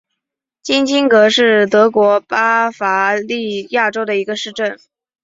[0.63, 4.79] 金钦格是德国巴伐利亚州的一个市镇。